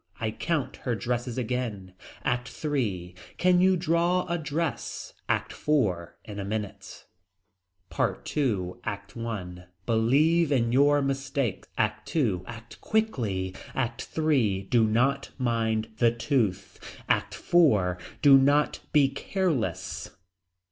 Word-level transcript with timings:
I 0.19 0.31
count 0.31 0.77
her 0.77 0.95
dresses 0.95 1.37
again. 1.37 1.93
ACT 2.23 2.65
III. 2.65 3.13
Can 3.37 3.61
you 3.61 3.77
draw 3.77 4.25
a 4.25 4.39
dress. 4.39 5.13
ACT 5.29 5.51
IV. 5.51 6.09
In 6.25 6.39
a 6.39 6.43
minute. 6.43 7.05
PART 7.91 8.35
II. 8.35 8.71
ACT 8.83 9.15
I. 9.15 9.65
Believe 9.85 10.51
in 10.51 10.71
your 10.71 11.03
mistake. 11.03 11.67
ACT 11.77 12.15
II. 12.15 12.41
Act 12.47 12.81
quickly. 12.81 13.53
ACT 13.75 14.17
III. 14.17 14.63
Do 14.71 14.85
not 14.87 15.29
mind 15.37 15.89
the 15.99 16.09
tooth. 16.09 16.79
ACT 17.07 17.35
IV. 17.35 17.97
Do 18.23 18.39
not 18.39 18.79
be 18.91 19.07
careless. 19.07 20.09